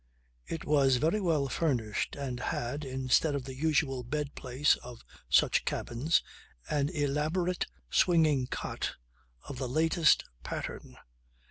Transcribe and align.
It 0.47 0.65
was 0.65 0.95
very 0.95 1.21
well 1.21 1.47
furnished 1.47 2.15
and 2.15 2.39
had, 2.39 2.83
instead 2.83 3.35
of 3.35 3.45
the 3.45 3.53
usual 3.53 4.03
bedplace 4.03 4.75
of 4.77 5.03
such 5.29 5.63
cabins, 5.63 6.23
an 6.71 6.89
elaborate 6.89 7.67
swinging 7.91 8.47
cot 8.47 8.95
of 9.47 9.59
the 9.59 9.69
latest 9.69 10.23
pattern. 10.41 10.97